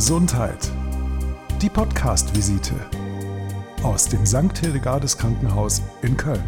[0.00, 0.72] Gesundheit.
[1.60, 2.72] Die Podcast-Visite
[3.82, 4.56] aus dem St.
[4.56, 6.42] Hildegardes Krankenhaus in Köln.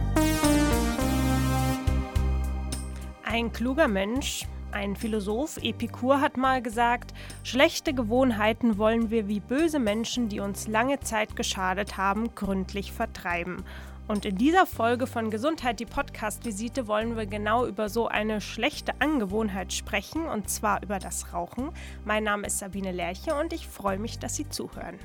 [3.22, 7.12] Ein kluger Mensch, ein Philosoph, Epikur, hat mal gesagt,
[7.42, 13.64] schlechte Gewohnheiten wollen wir wie böse Menschen, die uns lange Zeit geschadet haben, gründlich vertreiben.
[14.08, 19.00] Und in dieser Folge von Gesundheit, die Podcast-Visite, wollen wir genau über so eine schlechte
[19.00, 21.70] Angewohnheit sprechen, und zwar über das Rauchen.
[22.04, 24.98] Mein Name ist Sabine Lerche und ich freue mich, dass Sie zuhören.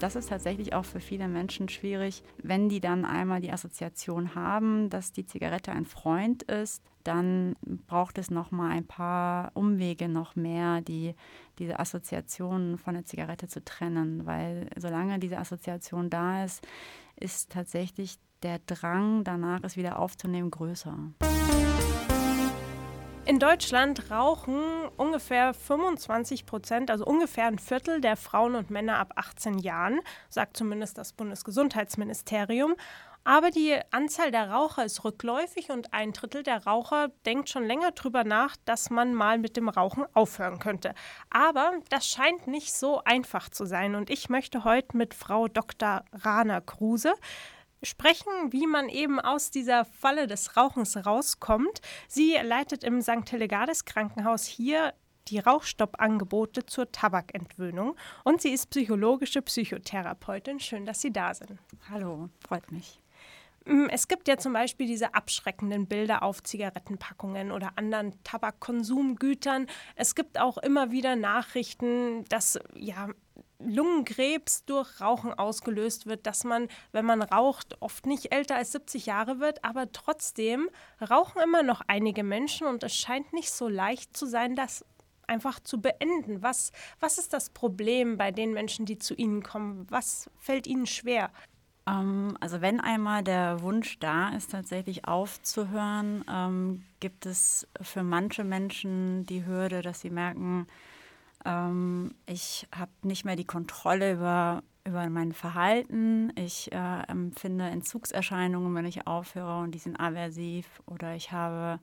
[0.00, 4.88] Das ist tatsächlich auch für viele Menschen schwierig, wenn die dann einmal die Assoziation haben,
[4.88, 7.54] dass die Zigarette ein Freund ist, dann
[7.86, 11.14] braucht es noch mal ein paar Umwege noch mehr, die
[11.58, 16.66] diese Assoziation von der Zigarette zu trennen, weil solange diese Assoziation da ist,
[17.16, 20.96] ist tatsächlich der Drang danach es wieder aufzunehmen größer.
[23.30, 24.60] In Deutschland rauchen
[24.96, 30.56] ungefähr 25 Prozent, also ungefähr ein Viertel der Frauen und Männer ab 18 Jahren, sagt
[30.56, 32.74] zumindest das Bundesgesundheitsministerium.
[33.22, 37.92] Aber die Anzahl der Raucher ist rückläufig und ein Drittel der Raucher denkt schon länger
[37.92, 40.92] darüber nach, dass man mal mit dem Rauchen aufhören könnte.
[41.30, 43.94] Aber das scheint nicht so einfach zu sein.
[43.94, 46.02] Und ich möchte heute mit Frau Dr.
[46.12, 47.14] Rana Kruse
[47.82, 51.80] sprechen, wie man eben aus dieser Falle des Rauchens rauskommt.
[52.08, 53.28] Sie leitet im St.
[53.28, 54.94] Hillegardes Krankenhaus hier
[55.28, 60.58] die Rauchstoppangebote zur Tabakentwöhnung und sie ist psychologische Psychotherapeutin.
[60.60, 61.58] Schön, dass Sie da sind.
[61.88, 63.00] Hallo, freut mich.
[63.64, 69.66] Mm, es gibt ja zum Beispiel diese abschreckenden Bilder auf Zigarettenpackungen oder anderen Tabakkonsumgütern.
[69.96, 73.08] Es gibt auch immer wieder Nachrichten, dass ja
[73.64, 79.06] Lungenkrebs durch Rauchen ausgelöst wird, dass man, wenn man raucht, oft nicht älter als 70
[79.06, 80.68] Jahre wird, aber trotzdem
[81.10, 84.84] rauchen immer noch einige Menschen und es scheint nicht so leicht zu sein, das
[85.26, 86.42] einfach zu beenden.
[86.42, 89.86] Was, was ist das Problem bei den Menschen, die zu Ihnen kommen?
[89.88, 91.30] Was fällt Ihnen schwer?
[91.86, 98.44] Ähm, also wenn einmal der Wunsch da ist, tatsächlich aufzuhören, ähm, gibt es für manche
[98.44, 100.66] Menschen die Hürde, dass sie merken,
[101.44, 106.32] ähm, ich habe nicht mehr die Kontrolle über, über mein Verhalten.
[106.36, 110.66] Ich äh, empfinde Entzugserscheinungen, wenn ich aufhöre und die sind aversiv.
[110.86, 111.80] Oder ich habe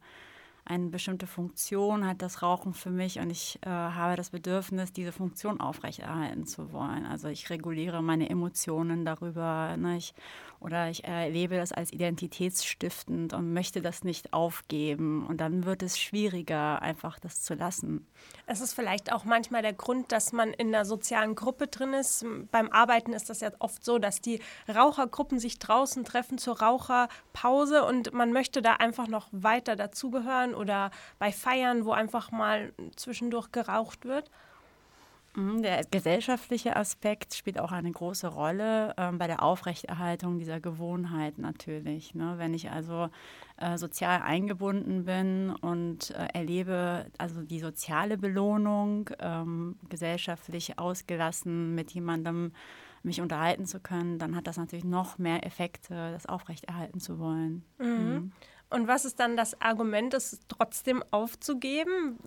[0.68, 5.12] eine bestimmte Funktion, hat das Rauchen für mich und ich äh, habe das Bedürfnis, diese
[5.12, 7.06] Funktion aufrechterhalten zu wollen.
[7.06, 9.76] Also ich reguliere meine Emotionen darüber.
[9.78, 9.98] Ne?
[9.98, 10.14] Ich
[10.60, 15.26] oder ich erlebe das als identitätsstiftend und möchte das nicht aufgeben.
[15.26, 18.08] Und dann wird es schwieriger, einfach das zu lassen.
[18.48, 22.26] Es ist vielleicht auch manchmal der Grund, dass man in einer sozialen Gruppe drin ist.
[22.52, 27.84] Beim Arbeiten ist das ja oft so, dass die Rauchergruppen sich draußen treffen zur Raucherpause
[27.86, 33.52] und man möchte da einfach noch weiter dazugehören oder bei Feiern, wo einfach mal zwischendurch
[33.52, 34.30] geraucht wird.
[35.38, 41.38] Mhm, der gesellschaftliche Aspekt spielt auch eine große Rolle ähm, bei der Aufrechterhaltung dieser Gewohnheit
[41.38, 42.16] natürlich.
[42.16, 42.36] Ne?
[42.38, 43.10] Wenn ich also
[43.58, 51.92] äh, sozial eingebunden bin und äh, erlebe also die soziale Belohnung, ähm, gesellschaftlich ausgelassen mit
[51.92, 52.52] jemandem
[53.04, 57.64] mich unterhalten zu können, dann hat das natürlich noch mehr Effekte, das aufrechterhalten zu wollen.
[57.78, 57.86] Mhm.
[57.86, 58.32] Mhm.
[58.70, 62.18] Und was ist dann das Argument, es trotzdem aufzugeben?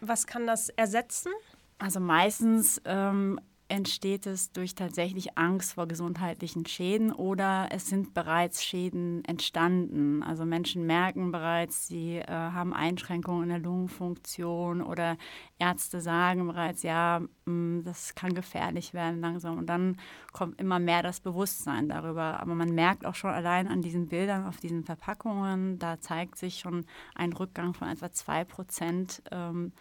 [0.00, 1.32] Was kann das ersetzen?
[1.78, 8.62] Also meistens ähm, entsteht es durch tatsächlich Angst vor gesundheitlichen Schäden oder es sind bereits
[8.62, 10.22] Schäden entstanden.
[10.22, 15.16] Also Menschen merken bereits, sie äh, haben Einschränkungen in der Lungenfunktion oder
[15.58, 19.56] Ärzte sagen bereits, ja, mh, mm, das kann gefährlich werden langsam.
[19.56, 19.96] Und dann
[20.32, 22.40] kommt immer mehr das Bewusstsein darüber.
[22.40, 26.58] Aber man merkt auch schon allein an diesen Bildern auf diesen Verpackungen, da zeigt sich
[26.58, 29.22] schon ein Rückgang von etwa zwei Prozent.
[29.30, 29.72] Ähm,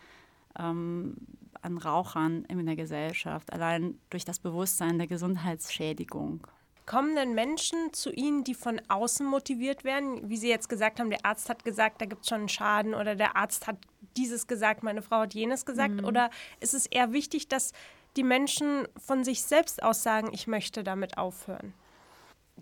[0.58, 1.16] ähm,
[1.63, 6.46] an Rauchern in der Gesellschaft, allein durch das Bewusstsein der Gesundheitsschädigung.
[6.85, 10.30] Kommen denn Menschen zu Ihnen, die von außen motiviert werden?
[10.30, 12.94] Wie Sie jetzt gesagt haben, der Arzt hat gesagt, da gibt es schon einen Schaden
[12.94, 13.77] oder der Arzt hat
[14.18, 16.01] dieses gesagt, meine Frau hat jenes gesagt?
[16.01, 16.06] Mhm.
[16.06, 16.30] Oder
[16.60, 17.71] ist es eher wichtig, dass
[18.18, 21.74] die Menschen von sich selbst aus sagen, ich möchte damit aufhören?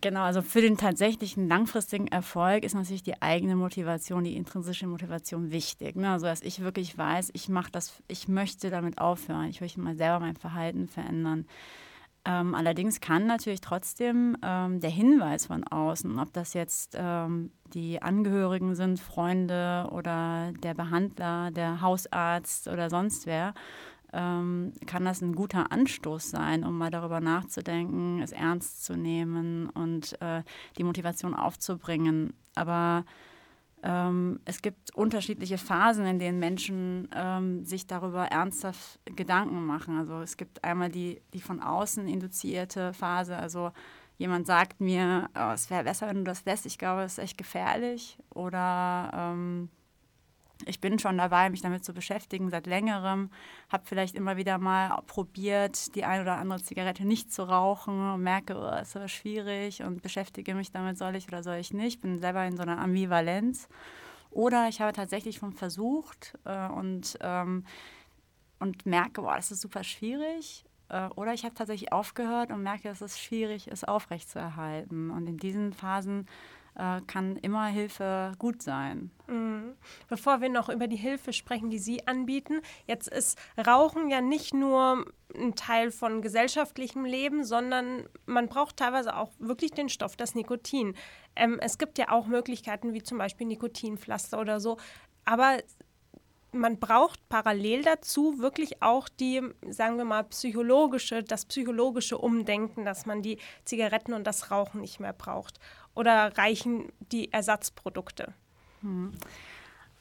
[0.01, 5.51] Genau, also für den tatsächlichen langfristigen Erfolg ist natürlich die eigene Motivation, die intrinsische Motivation
[5.51, 5.95] wichtig.
[5.95, 6.09] Ne?
[6.09, 9.95] Also dass ich wirklich weiß, ich mache das, ich möchte damit aufhören, ich möchte mal
[9.95, 11.45] selber mein Verhalten verändern.
[12.25, 18.01] Ähm, allerdings kann natürlich trotzdem ähm, der Hinweis von außen, ob das jetzt ähm, die
[18.01, 23.53] Angehörigen sind, Freunde oder der Behandler, der Hausarzt oder sonst wer,
[24.13, 29.69] ähm, kann das ein guter Anstoß sein, um mal darüber nachzudenken, es ernst zu nehmen
[29.69, 30.43] und äh,
[30.77, 32.33] die Motivation aufzubringen.
[32.55, 33.05] Aber
[33.83, 39.97] ähm, es gibt unterschiedliche Phasen, in denen Menschen ähm, sich darüber ernsthaft Gedanken machen.
[39.97, 43.71] Also es gibt einmal die, die von außen induzierte Phase, also
[44.17, 47.23] jemand sagt mir, oh, es wäre besser, wenn du das lässt, ich glaube, es ist
[47.23, 48.19] echt gefährlich.
[48.29, 49.69] Oder ähm,
[50.67, 53.29] ich bin schon dabei, mich damit zu beschäftigen seit längerem,
[53.69, 58.21] habe vielleicht immer wieder mal probiert, die eine oder andere Zigarette nicht zu rauchen und
[58.21, 62.01] merke, oh, ist aber schwierig und beschäftige mich damit, soll ich oder soll ich nicht.
[62.01, 63.67] Bin selber in so einer Ambivalenz.
[64.31, 67.65] Oder ich habe tatsächlich schon versucht äh, und, ähm,
[68.59, 70.63] und merke, boah, das ist super schwierig.
[70.87, 75.11] Äh, oder ich habe tatsächlich aufgehört und merke, dass es schwierig ist, aufrechtzuerhalten.
[75.11, 76.27] Und in diesen Phasen
[76.75, 79.11] äh, kann immer Hilfe gut sein.
[79.27, 79.75] Mhm.
[80.07, 84.53] Bevor wir noch über die Hilfe sprechen, die Sie anbieten, jetzt ist Rauchen ja nicht
[84.53, 90.35] nur ein Teil von gesellschaftlichem Leben, sondern man braucht teilweise auch wirklich den Stoff, das
[90.35, 90.95] Nikotin.
[91.35, 94.77] Ähm, es gibt ja auch Möglichkeiten wie zum Beispiel Nikotinpflaster oder so,
[95.25, 95.59] aber
[96.53, 103.05] man braucht parallel dazu wirklich auch die, sagen wir mal, psychologische, das psychologische Umdenken, dass
[103.05, 105.59] man die Zigaretten und das Rauchen nicht mehr braucht
[105.95, 108.33] oder reichen die Ersatzprodukte?
[108.81, 109.13] Hm.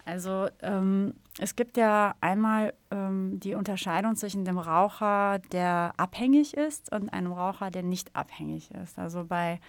[0.04, 6.92] Also ähm, es gibt ja einmal ähm, die Unterscheidung zwischen dem Raucher, der abhängig ist
[6.92, 8.98] und einem Raucher, der nicht abhängig ist.
[8.98, 9.60] Also bei,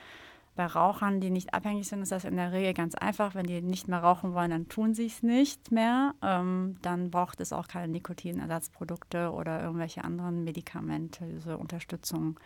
[0.56, 3.36] bei Rauchern, die nicht abhängig sind, ist das in der Regel ganz einfach.
[3.36, 6.16] Wenn die nicht mehr rauchen wollen, dann tun sie es nicht mehr.
[6.24, 12.40] Ähm, dann braucht es auch keine Nikotinersatzprodukte oder irgendwelche anderen Medikamente, diese Unterstützung.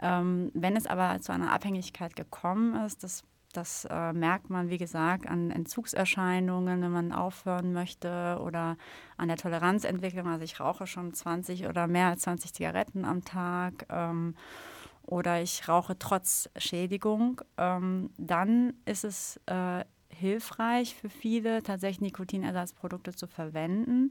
[0.00, 4.78] Ähm, wenn es aber zu einer Abhängigkeit gekommen ist, das, das äh, merkt man, wie
[4.78, 8.76] gesagt, an Entzugserscheinungen, wenn man aufhören möchte oder
[9.16, 10.26] an der Toleranzentwicklung.
[10.28, 13.86] Also ich rauche schon 20 oder mehr als 20 Zigaretten am Tag.
[13.90, 14.34] Ähm,
[15.08, 23.14] oder ich rauche trotz Schädigung, ähm, dann ist es äh, hilfreich für viele, tatsächlich Nikotinersatzprodukte
[23.14, 24.10] zu verwenden.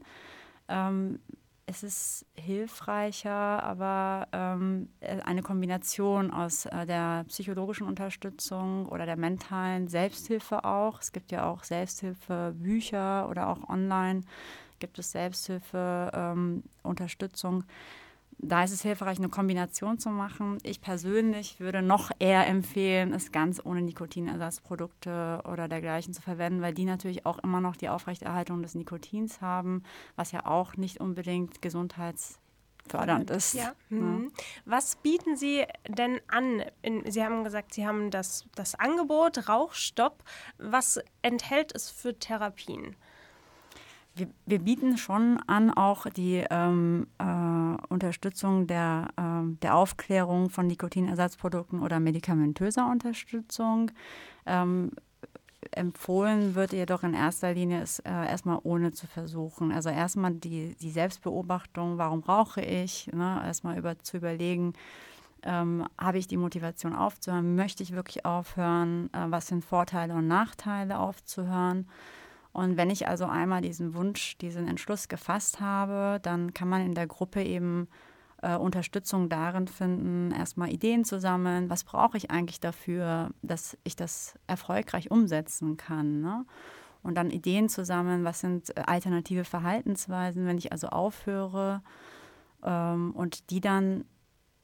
[0.68, 1.20] Ähm,
[1.68, 9.18] es ist hilfreicher, aber ähm, äh, eine Kombination aus äh, der psychologischen Unterstützung oder der
[9.18, 11.00] mentalen Selbsthilfe auch.
[11.02, 14.22] Es gibt ja auch Selbsthilfebücher oder auch online
[14.78, 17.64] gibt es Selbsthilfe, ähm, Unterstützung
[18.38, 20.58] da ist es hilfreich, eine Kombination zu machen.
[20.62, 26.72] Ich persönlich würde noch eher empfehlen, es ganz ohne Nikotinersatzprodukte oder dergleichen zu verwenden, weil
[26.72, 29.82] die natürlich auch immer noch die Aufrechterhaltung des Nikotins haben,
[30.14, 33.54] was ja auch nicht unbedingt gesundheitsfördernd ist.
[33.54, 33.72] Ja.
[33.88, 34.30] Mhm.
[34.64, 36.62] Was bieten Sie denn an?
[36.80, 40.22] In, Sie haben gesagt, Sie haben das, das Angebot Rauchstopp.
[40.58, 42.94] Was enthält es für Therapien?
[44.18, 47.24] Wir, wir, bieten schon an auch die ähm, äh,
[47.88, 53.90] Unterstützung der, äh, der Aufklärung von Nikotinersatzprodukten oder medikamentöser Unterstützung.
[54.46, 54.90] Ähm,
[55.72, 59.72] empfohlen wird jedoch in erster Linie es äh, erstmal ohne zu versuchen.
[59.72, 63.42] Also erstmal die, die Selbstbeobachtung, warum rauche ich, ne?
[63.44, 64.74] erstmal über, zu überlegen,
[65.42, 70.26] ähm, habe ich die Motivation aufzuhören, möchte ich wirklich aufhören, äh, was sind Vorteile und
[70.26, 71.86] Nachteile aufzuhören
[72.52, 76.94] und wenn ich also einmal diesen Wunsch, diesen Entschluss gefasst habe, dann kann man in
[76.94, 77.88] der Gruppe eben
[78.42, 81.70] äh, Unterstützung darin finden, erstmal Ideen zu sammeln.
[81.70, 86.20] Was brauche ich eigentlich dafür, dass ich das erfolgreich umsetzen kann?
[86.20, 86.46] Ne?
[87.02, 91.82] Und dann Ideen zu sammeln, was sind äh, alternative Verhaltensweisen, wenn ich also aufhöre
[92.62, 94.04] ähm, und die dann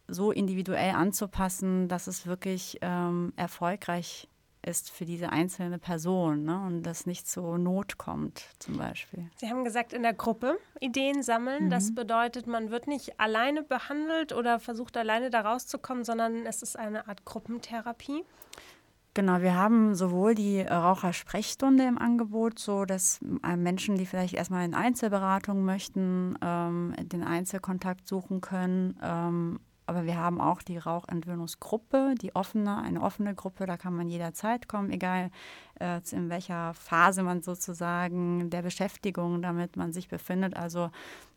[0.06, 4.28] so individuell anzupassen, dass es wirklich ähm, erfolgreich
[4.66, 6.60] ist für diese einzelne Person ne?
[6.66, 9.30] und das nicht zur Not kommt zum Beispiel.
[9.36, 11.66] Sie haben gesagt, in der Gruppe Ideen sammeln.
[11.66, 11.70] Mhm.
[11.70, 16.78] Das bedeutet, man wird nicht alleine behandelt oder versucht alleine da rauszukommen, sondern es ist
[16.78, 18.24] eine Art Gruppentherapie.
[19.14, 24.64] Genau, wir haben sowohl die Rauchersprechstunde im Angebot, so dass äh, Menschen, die vielleicht erstmal
[24.64, 32.14] in Einzelberatung möchten, ähm, den Einzelkontakt suchen können, ähm, aber wir haben auch die Rauchentwöhnungsgruppe,
[32.20, 35.30] die offene, eine offene Gruppe, da kann man jederzeit kommen, egal
[35.80, 40.56] äh, in welcher Phase man sozusagen der Beschäftigung damit man sich befindet.
[40.56, 40.90] Also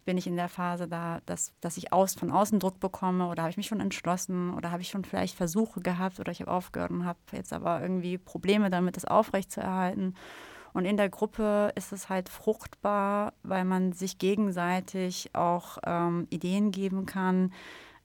[0.06, 3.44] bin ich in der Phase da, dass, dass ich aus, von außen Druck bekomme oder
[3.44, 6.51] habe ich mich schon entschlossen oder habe ich schon vielleicht Versuche gehabt oder ich habe
[6.51, 10.16] aufgehört und habe jetzt aber irgendwie Probleme damit, das aufrechtzuerhalten.
[10.74, 16.72] Und in der Gruppe ist es halt fruchtbar, weil man sich gegenseitig auch ähm, Ideen
[16.72, 17.51] geben kann,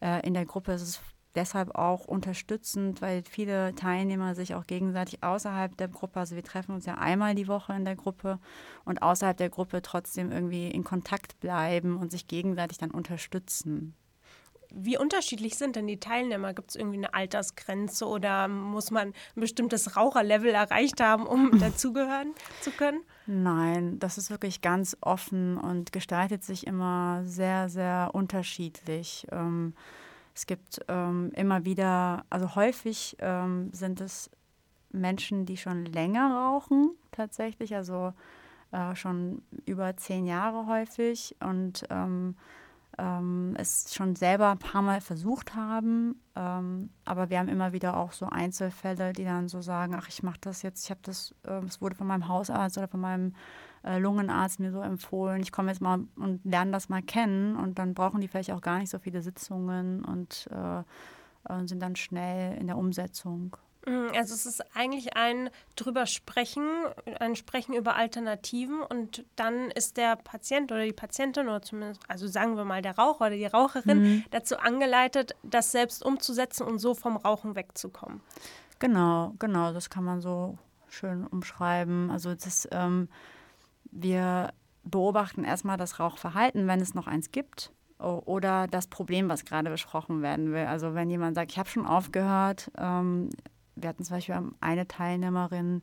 [0.03, 1.01] äh, in der Gruppe ist es
[1.35, 6.75] deshalb auch unterstützend, weil viele Teilnehmer sich auch gegenseitig außerhalb der Gruppe, also wir treffen
[6.75, 8.39] uns ja einmal die Woche in der Gruppe
[8.85, 13.95] und außerhalb der Gruppe trotzdem irgendwie in Kontakt bleiben und sich gegenseitig dann unterstützen.
[14.75, 16.55] Wie unterschiedlich sind denn die Teilnehmer?
[16.55, 22.33] Gibt es irgendwie eine Altersgrenze oder muss man ein bestimmtes Raucherlevel erreicht haben, um dazugehören
[22.63, 23.03] zu können?
[23.27, 29.27] Nein, das ist wirklich ganz offen und gestaltet sich immer sehr, sehr unterschiedlich.
[29.31, 29.75] Ähm,
[30.35, 34.31] es gibt ähm, immer wieder, also häufig ähm, sind es
[34.91, 38.13] Menschen, die schon länger rauchen, tatsächlich, also
[38.73, 41.87] äh, schon über zehn Jahre häufig und
[43.03, 46.21] ähm, ähm, es schon selber ein paar Mal versucht haben.
[46.37, 50.23] Ähm, aber wir haben immer wieder auch so Einzelfälle, die dann so sagen, ach, ich
[50.23, 53.35] mache das jetzt, ich habe das, äh, es wurde von meinem Hausarzt oder von meinem
[53.85, 57.79] äh, Lungenarzt mir so empfohlen, ich komme jetzt mal und lerne das mal kennen und
[57.79, 60.83] dann brauchen die vielleicht auch gar nicht so viele Sitzungen und äh,
[61.67, 63.57] sind dann schnell in der Umsetzung.
[63.87, 66.69] Mm, also es ist eigentlich ein drüber sprechen,
[67.19, 72.29] ein Sprechen über Alternativen und dann ist der Patient oder die Patientin oder zumindest, also
[72.29, 74.25] sagen wir mal der Raucher oder die Raucherin mhm.
[74.31, 78.21] dazu angeleitet, das selbst umzusetzen und so vom Rauchen wegzukommen.
[78.79, 80.59] Genau, genau, das kann man so
[80.89, 82.11] schön umschreiben.
[82.11, 83.09] Also das, ähm,
[83.91, 84.53] wir
[84.85, 90.23] beobachten erstmal das Rauchverhalten, wenn es noch eins gibt oder das Problem, was gerade besprochen
[90.23, 90.67] werden will.
[90.67, 93.31] Also wenn jemand sagt, ich habe schon aufgehört, ähm,
[93.77, 95.83] wir hatten zum Beispiel eine Teilnehmerin,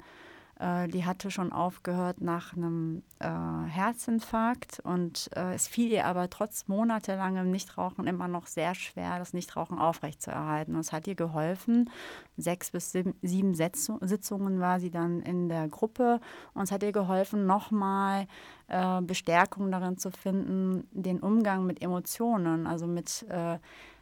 [0.59, 6.29] äh, die hatte schon aufgehört nach einem äh, Herzinfarkt und äh, es fiel ihr aber
[6.29, 10.75] trotz monatelangem Nichtrauchen immer noch sehr schwer, das Nichtrauchen aufrechtzuerhalten.
[10.75, 11.89] Und es hat ihr geholfen.
[12.37, 16.19] Sechs bis sieben, sieben Sitzungen war sie dann in der Gruppe
[16.53, 18.27] und es hat ihr geholfen, nochmal
[18.67, 23.59] äh, Bestärkung darin zu finden, den Umgang mit Emotionen, also mit äh,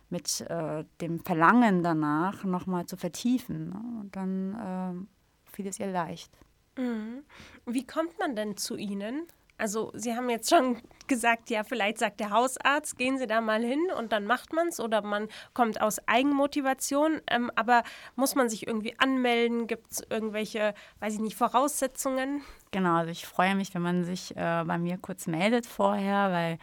[0.09, 3.69] mit äh, dem Verlangen danach nochmal zu vertiefen.
[3.69, 4.01] Ne?
[4.01, 5.07] Und dann
[5.45, 6.31] äh, fiel es ihr leicht.
[6.77, 7.23] Mhm.
[7.65, 9.27] Wie kommt man denn zu Ihnen?
[9.59, 13.63] Also Sie haben jetzt schon gesagt, ja, vielleicht sagt der Hausarzt, gehen Sie da mal
[13.63, 17.21] hin und dann macht man es oder man kommt aus Eigenmotivation.
[17.29, 17.83] Ähm, aber
[18.15, 19.67] muss man sich irgendwie anmelden?
[19.67, 22.41] Gibt es irgendwelche, weiß ich nicht, Voraussetzungen?
[22.71, 26.59] Genau, also ich freue mich, wenn man sich äh, bei mir kurz meldet vorher, weil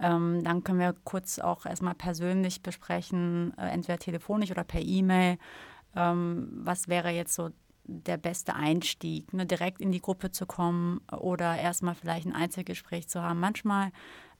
[0.00, 5.38] ähm, dann können wir kurz auch erstmal persönlich besprechen, äh, entweder telefonisch oder per E-Mail.
[5.94, 7.50] Ähm, was wäre jetzt so
[7.84, 13.08] der beste Einstieg, ne, direkt in die Gruppe zu kommen oder erstmal vielleicht ein Einzelgespräch
[13.08, 13.40] zu haben.
[13.40, 13.90] Manchmal,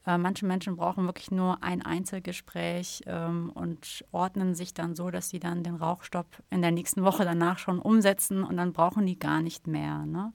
[0.06, 5.28] äh, manche Menschen brauchen wirklich nur ein Einzelgespräch ähm, und ordnen sich dann so, dass
[5.28, 9.18] sie dann den Rauchstopp in der nächsten Woche danach schon umsetzen und dann brauchen die
[9.18, 10.06] gar nicht mehr.
[10.06, 10.32] Ne?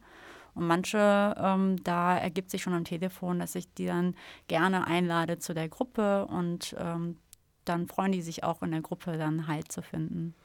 [0.59, 4.13] Und manche, ähm, da ergibt sich schon am Telefon, dass ich die dann
[4.49, 7.15] gerne einlade zu der Gruppe und ähm,
[7.63, 10.35] dann freuen die sich auch in der Gruppe dann Halt zu finden.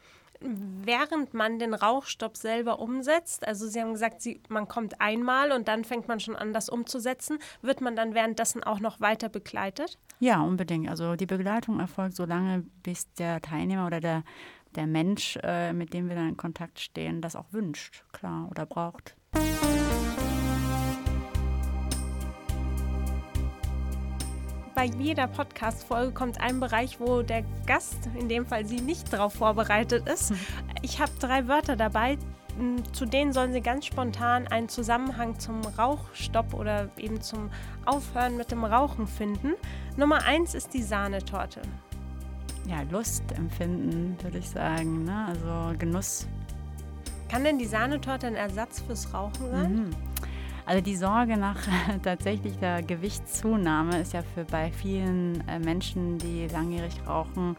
[0.41, 5.67] Während man den Rauchstopp selber umsetzt, also Sie haben gesagt, Sie, man kommt einmal und
[5.67, 9.99] dann fängt man schon an, das umzusetzen, wird man dann währenddessen auch noch weiter begleitet?
[10.21, 10.89] Ja, unbedingt.
[10.89, 14.23] Also die Begleitung erfolgt so lange, bis der Teilnehmer oder der,
[14.77, 18.65] der Mensch, äh, mit dem wir dann in Kontakt stehen, das auch wünscht, klar, oder
[18.65, 19.17] braucht.
[24.85, 29.33] Bei jeder Podcast-Folge kommt ein Bereich, wo der Gast, in dem Fall Sie, nicht darauf
[29.33, 30.33] vorbereitet ist.
[30.33, 30.39] Mhm.
[30.83, 32.19] Ich habe drei Wörter dabei.
[32.93, 37.51] Zu denen sollen Sie ganz spontan einen Zusammenhang zum Rauchstopp oder eben zum
[37.87, 39.55] Aufhören mit dem Rauchen finden.
[39.97, 41.63] Nummer eins ist die Sahnetorte.
[42.69, 45.05] Ja, Lust empfinden, würde ich sagen.
[45.05, 45.27] Ne?
[45.29, 46.29] Also Genuss.
[47.31, 49.75] Kann denn die Sahnetorte ein Ersatz fürs Rauchen sein?
[49.75, 49.91] Mhm.
[50.67, 51.59] Also die Sorge nach
[52.03, 57.57] tatsächlich der Gewichtszunahme ist ja für bei vielen äh, Menschen, die langjährig rauchen,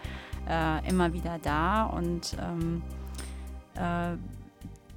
[0.50, 1.86] äh, immer wieder da.
[1.86, 2.82] Und ähm,
[3.76, 4.18] äh,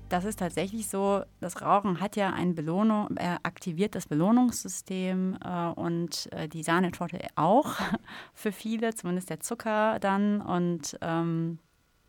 [0.09, 5.67] das ist tatsächlich so, das Rauchen hat ja ein Belohnung, äh, aktiviert das Belohnungssystem äh,
[5.69, 7.75] und äh, die Sahnetorte auch
[8.35, 10.41] für viele, zumindest der Zucker dann.
[10.41, 11.59] Und ähm,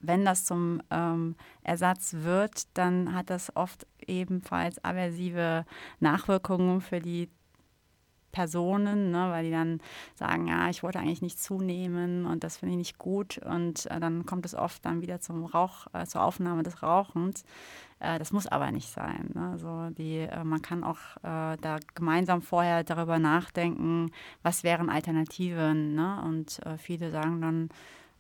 [0.02, 5.66] wenn das zum ähm, Ersatz wird, dann hat das oft ebenfalls aversive
[6.00, 7.30] Nachwirkungen für die
[8.32, 9.82] Personen, ne, weil die dann
[10.16, 14.00] sagen, ja, ich wollte eigentlich nicht zunehmen und das finde ich nicht gut und äh,
[14.00, 17.44] dann kommt es oft dann wieder zum Rauch, äh, zur Aufnahme des Rauchens.
[18.00, 19.32] Äh, das muss aber nicht sein.
[19.34, 19.50] Ne?
[19.52, 24.12] Also die, äh, man kann auch äh, da gemeinsam vorher darüber nachdenken,
[24.44, 25.96] was wären Alternativen.
[25.96, 26.22] Ne?
[26.24, 27.70] Und äh, viele sagen dann,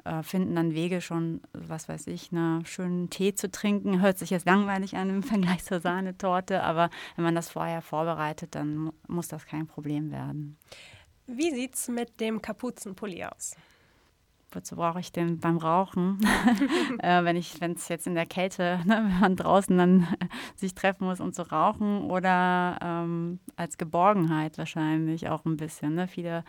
[0.06, 4.02] äh, finden dann Wege schon, was weiß ich, einen schönen Tee zu trinken.
[4.02, 8.56] Hört sich jetzt langweilig an im Vergleich zur Sahnetorte, aber wenn man das vorher vorbereitet,
[8.56, 10.58] dann muss das kein Problem werden.
[11.28, 13.56] Wie sieht es mit dem Kapuzenpulli aus?
[14.52, 16.20] Wozu brauche ich den beim Rauchen?
[17.00, 20.08] äh, wenn ich, wenn es jetzt in der Kälte, ne, wenn man draußen dann
[20.56, 25.96] sich treffen muss, um zu rauchen, oder ähm, als Geborgenheit wahrscheinlich auch ein bisschen.
[25.96, 26.08] Ne?
[26.08, 26.44] Viele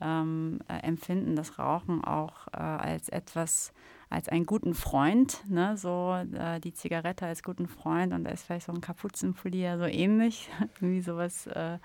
[0.00, 3.72] ähm, äh, empfinden das Rauchen auch äh, als etwas,
[4.10, 5.76] als einen guten Freund, ne?
[5.76, 9.84] so äh, die Zigarette als guten Freund und da ist vielleicht so ein Kapuzenpulli so
[9.84, 10.50] ähnlich,
[10.80, 11.78] wie sowas äh,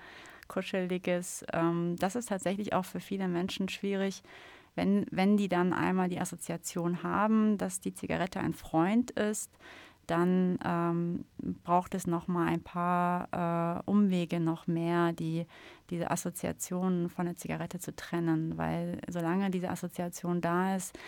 [0.48, 1.44] Kuscheliges.
[1.52, 4.22] Ähm, das ist tatsächlich auch für viele Menschen schwierig,
[4.74, 9.50] wenn, wenn die dann einmal die Assoziation haben, dass die Zigarette ein Freund ist,
[10.06, 11.24] dann ähm,
[11.64, 15.46] braucht es noch mal ein paar äh, Umwege noch mehr, die
[15.90, 20.98] diese Assoziation von der Zigarette zu trennen, weil solange diese Assoziation da ist,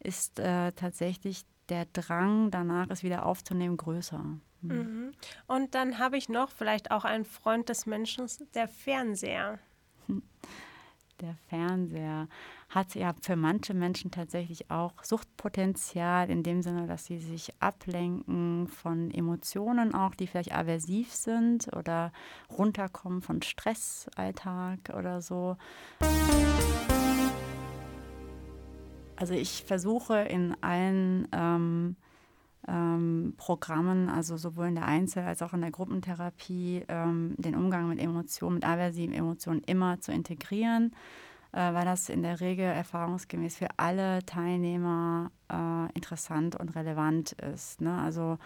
[0.00, 4.22] ist äh, tatsächlich der Drang danach, es wieder aufzunehmen, größer.
[4.62, 4.68] Hm.
[4.68, 5.12] Mhm.
[5.46, 9.58] Und dann habe ich noch vielleicht auch einen Freund des Menschen, der Fernseher.
[11.20, 12.26] Der Fernseher
[12.74, 18.66] hat ja für manche Menschen tatsächlich auch Suchtpotenzial in dem Sinne, dass sie sich ablenken
[18.66, 22.12] von Emotionen auch, die vielleicht aversiv sind oder
[22.50, 25.56] runterkommen von Stressalltag oder so.
[29.16, 31.94] Also ich versuche in allen ähm,
[32.66, 37.88] ähm, Programmen, also sowohl in der Einzel- als auch in der Gruppentherapie, ähm, den Umgang
[37.88, 40.92] mit Emotionen, mit aversiven Emotionen immer zu integrieren
[41.54, 47.80] äh, weil das in der Regel erfahrungsgemäß für alle Teilnehmer äh, interessant und relevant ist.
[47.80, 47.96] Ne?
[47.96, 48.38] Also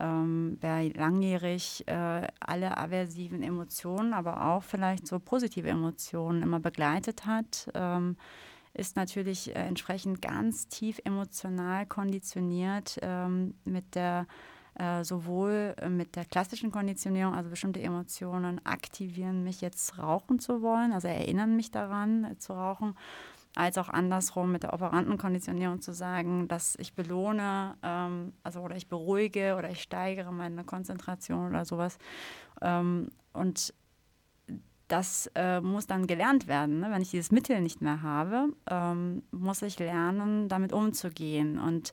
[0.00, 7.26] ähm, wer langjährig äh, alle aversiven Emotionen, aber auch vielleicht so positive Emotionen immer begleitet
[7.26, 8.16] hat, ähm,
[8.74, 14.26] ist natürlich äh, entsprechend ganz tief emotional konditioniert ähm, mit der
[14.78, 20.62] äh, sowohl äh, mit der klassischen Konditionierung, also bestimmte Emotionen aktivieren mich jetzt rauchen zu
[20.62, 22.94] wollen, also erinnern mich daran äh, zu rauchen,
[23.56, 28.76] als auch andersrum mit der operanten Konditionierung zu sagen, dass ich belohne, ähm, also oder
[28.76, 31.98] ich beruhige oder ich steigere meine Konzentration oder sowas.
[32.62, 33.74] Ähm, und
[34.86, 36.80] das äh, muss dann gelernt werden.
[36.80, 36.90] Ne?
[36.90, 41.58] Wenn ich dieses Mittel nicht mehr habe, ähm, muss ich lernen, damit umzugehen.
[41.58, 41.92] Und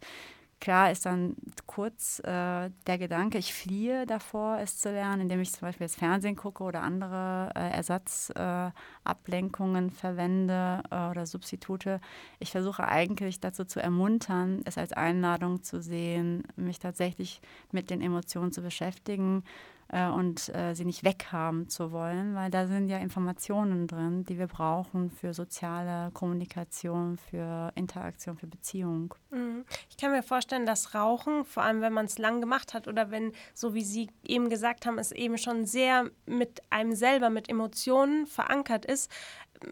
[0.62, 1.36] Klar ist dann
[1.68, 5.96] kurz äh, der Gedanke, ich fliehe davor, es zu lernen, indem ich zum Beispiel das
[5.96, 12.00] Fernsehen gucke oder andere äh, Ersatzablenkungen äh, verwende äh, oder Substitute.
[12.40, 17.42] Ich versuche eigentlich dazu zu ermuntern, es als Einladung zu sehen, mich tatsächlich
[17.72, 19.44] mit den Emotionen zu beschäftigen
[19.90, 24.40] äh, und äh, sie nicht weghaben zu wollen, weil da sind ja Informationen drin, die
[24.40, 29.14] wir brauchen für soziale Kommunikation, für Interaktion, für Beziehung.
[29.32, 29.66] Mhm.
[29.90, 33.12] Ich kann mir vorstellen, dass Rauchen, vor allem wenn man es lang gemacht hat oder
[33.12, 37.50] wenn, so wie Sie eben gesagt haben, es eben schon sehr mit einem selber, mit
[37.50, 39.12] Emotionen verankert ist,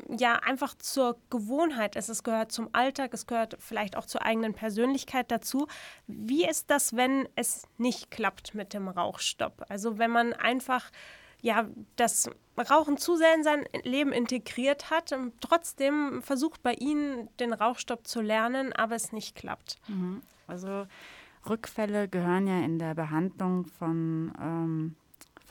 [0.10, 2.10] ja einfach zur Gewohnheit ist.
[2.10, 5.68] Es gehört zum Alltag, es gehört vielleicht auch zur eigenen Persönlichkeit dazu.
[6.08, 9.66] Wie ist das, wenn es nicht klappt mit dem Rauchstopp?
[9.70, 10.92] Also wenn man einfach
[11.42, 17.54] ja das Rauchen zu sehr in sein Leben integriert hat, trotzdem versucht bei Ihnen den
[17.54, 19.78] Rauchstopp zu lernen, aber es nicht klappt.
[19.88, 20.22] Mhm.
[20.48, 20.88] Also
[21.50, 24.96] Rückfälle gehören ja in der Behandlung von ähm,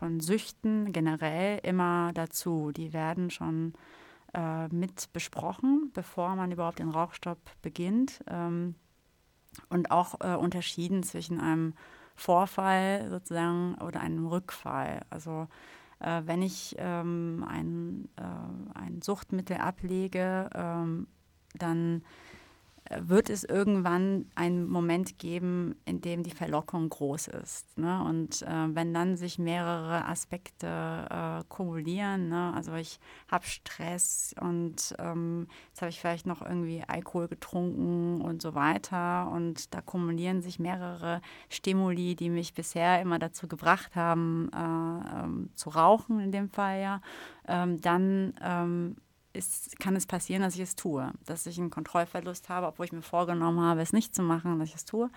[0.02, 2.72] von Süchten generell immer dazu.
[2.72, 3.72] Die werden schon
[4.34, 8.22] äh, mit besprochen, bevor man überhaupt den Rauchstopp beginnt.
[8.28, 8.74] Ähm,
[9.68, 11.74] und auch äh, unterschieden zwischen einem
[12.14, 15.02] Vorfall sozusagen oder einem Rückfall.
[15.10, 15.48] Also
[15.98, 21.06] äh, wenn ich ähm, ein, äh, ein Suchtmittel ablege, ähm,
[21.54, 22.02] dann
[23.00, 27.78] wird es irgendwann einen Moment geben, in dem die Verlockung groß ist.
[27.78, 28.02] Ne?
[28.04, 32.52] Und äh, wenn dann sich mehrere Aspekte äh, kumulieren, ne?
[32.54, 32.98] also ich
[33.30, 39.30] habe Stress und ähm, jetzt habe ich vielleicht noch irgendwie Alkohol getrunken und so weiter
[39.30, 45.50] und da kumulieren sich mehrere Stimuli, die mich bisher immer dazu gebracht haben, äh, ähm,
[45.54, 47.00] zu rauchen in dem Fall ja,
[47.46, 48.96] ähm, dann ähm,
[49.32, 52.92] ist, kann es passieren, dass ich es tue, dass ich einen Kontrollverlust habe, obwohl ich
[52.92, 55.10] mir vorgenommen habe, es nicht zu machen, dass ich es tue.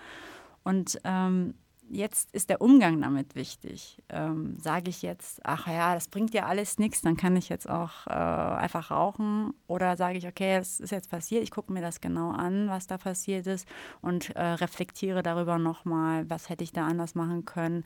[0.64, 1.54] Und ähm,
[1.90, 4.02] jetzt ist der Umgang damit wichtig.
[4.08, 7.68] Ähm, Sage ich jetzt, ach ja, das bringt ja alles nichts, dann kann ich jetzt
[7.68, 9.52] auch äh, einfach rauchen.
[9.66, 12.86] Oder sage ich, okay, es ist jetzt passiert, ich gucke mir das genau an, was
[12.86, 13.68] da passiert ist
[14.00, 17.84] und äh, reflektiere darüber nochmal, was hätte ich da anders machen können.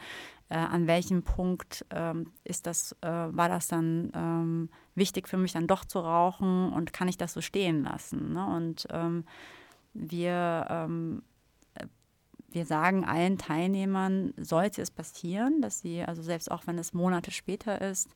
[0.48, 5.52] Äh, an welchem Punkt ähm, ist das, äh, war das dann ähm, wichtig für mich,
[5.52, 8.32] dann doch zu rauchen und kann ich das so stehen lassen?
[8.32, 8.46] Ne?
[8.46, 9.24] Und ähm,
[9.92, 11.22] wir ähm,
[12.52, 17.30] wir sagen allen Teilnehmern, sollte es passieren, dass sie, also selbst auch wenn es Monate
[17.30, 18.08] später ist,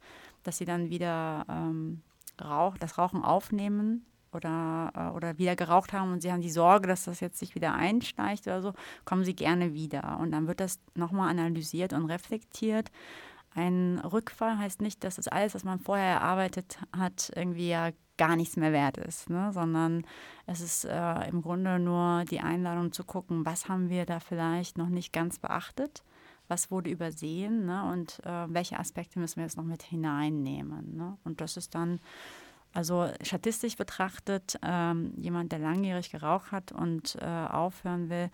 [0.43, 2.03] dass sie dann wieder ähm,
[2.43, 6.89] Rauch, das Rauchen aufnehmen oder, äh, oder wieder geraucht haben und sie haben die Sorge,
[6.89, 8.73] dass das jetzt sich wieder einsteigt oder so,
[9.05, 10.19] kommen sie gerne wieder.
[10.21, 12.91] Und dann wird das nochmal analysiert und reflektiert.
[13.55, 18.37] Ein Rückfall heißt nicht, dass das alles, was man vorher erarbeitet hat, irgendwie ja gar
[18.37, 19.53] nichts mehr wert ist, ne?
[19.53, 20.05] sondern
[20.47, 24.79] es ist äh, im Grunde nur die Einladung zu gucken, was haben wir da vielleicht
[24.79, 26.05] noch nicht ganz beachtet,
[26.49, 27.91] was wurde übersehen ne?
[27.93, 30.97] und äh, welche Aspekte müssen wir jetzt noch mit hineinnehmen.
[30.97, 31.17] Ne?
[31.25, 32.01] Und das ist dann
[32.73, 38.31] also statistisch betrachtet, ähm, jemand, der langjährig geraucht hat und äh, aufhören will,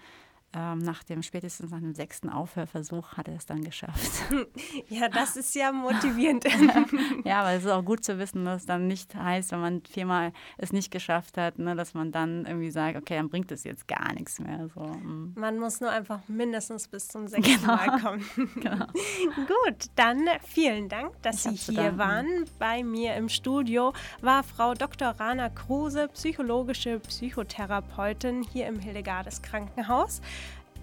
[0.53, 4.11] ähm, nach dem spätestens nach dem sechsten Aufhörversuch hat er es dann geschafft.
[4.89, 6.45] Ja, das ist ja motivierend.
[7.25, 9.83] ja, aber es ist auch gut zu wissen, dass es dann nicht heißt, wenn man
[9.83, 13.65] viermal es nicht geschafft hat, ne, dass man dann irgendwie sagt, okay, dann bringt es
[13.65, 14.69] jetzt gar nichts mehr.
[14.75, 14.81] So.
[14.81, 15.35] Mm.
[15.37, 17.77] Man muss nur einfach mindestens bis zum sechsten genau.
[17.77, 18.25] Mal kommen.
[18.61, 18.87] Genau.
[19.47, 22.45] gut, dann vielen Dank, dass ich Sie hier waren.
[22.59, 25.09] Bei mir im Studio war Frau Dr.
[25.09, 30.21] Rana Kruse, psychologische Psychotherapeutin hier im Hildegardes Krankenhaus.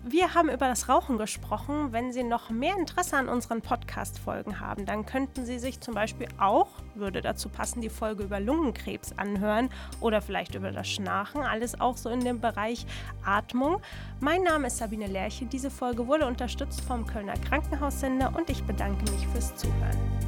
[0.03, 1.91] Wir haben über das Rauchen gesprochen.
[1.91, 6.27] Wenn Sie noch mehr Interesse an unseren Podcast-Folgen haben, dann könnten Sie sich zum Beispiel
[6.37, 11.41] auch, würde dazu passen, die Folge über Lungenkrebs anhören oder vielleicht über das Schnarchen.
[11.41, 12.85] Alles auch so in dem Bereich
[13.25, 13.81] Atmung.
[14.19, 15.45] Mein Name ist Sabine Lerche.
[15.45, 20.26] Diese Folge wurde unterstützt vom Kölner Krankenhaussender und ich bedanke mich fürs Zuhören.